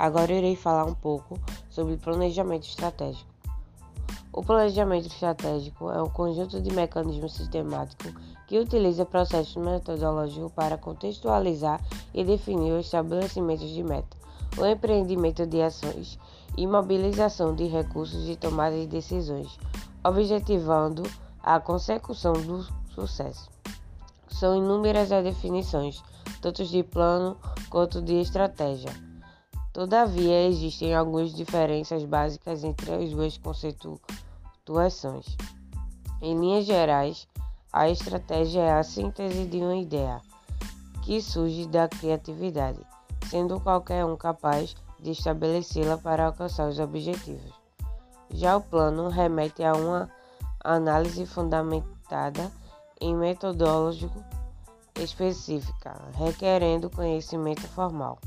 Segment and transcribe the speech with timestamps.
[0.00, 3.28] Agora irei falar um pouco sobre planejamento estratégico.
[4.32, 8.14] O planejamento estratégico é um conjunto de mecanismos sistemáticos
[8.46, 14.18] que utiliza processos metodológicos para contextualizar e definir o estabelecimento de metas,
[14.56, 16.18] o empreendimento de ações
[16.56, 19.58] e mobilização de recursos e tomada de decisões,
[20.02, 21.02] objetivando
[21.42, 23.50] a consecução do sucesso.
[24.30, 26.02] São inúmeras as definições,
[26.40, 27.36] tanto de plano
[27.68, 29.09] quanto de estratégia.
[29.72, 35.36] Todavia, existem algumas diferenças básicas entre as duas conceituações.
[36.20, 37.28] Em linhas gerais,
[37.72, 40.20] a estratégia é a síntese de uma ideia
[41.02, 42.80] que surge da criatividade,
[43.28, 47.52] sendo qualquer um capaz de estabelecê-la para alcançar os objetivos.
[48.32, 50.10] Já o plano remete a uma
[50.64, 52.50] análise fundamentada
[53.00, 54.22] em metodológico
[54.96, 58.18] específica, requerendo conhecimento formal.